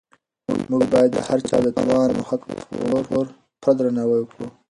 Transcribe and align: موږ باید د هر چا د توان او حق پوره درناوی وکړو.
موږ 0.69 0.83
باید 0.93 1.11
د 1.13 1.19
هر 1.27 1.39
چا 1.49 1.57
د 1.63 1.67
توان 1.77 2.09
او 2.17 2.21
حق 2.29 2.41
پوره 3.61 3.73
درناوی 3.77 4.19
وکړو. 4.21 4.47